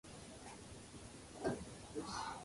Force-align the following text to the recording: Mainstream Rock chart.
Mainstream 0.03 1.63
Rock 1.95 2.09
chart. 2.09 2.37